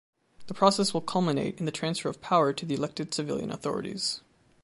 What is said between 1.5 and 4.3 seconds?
in the transfer of power to the elected civilian authorities.